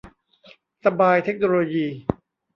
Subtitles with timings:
[0.85, 1.87] สบาย เทคโนโลยี